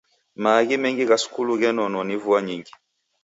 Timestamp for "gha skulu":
1.09-1.53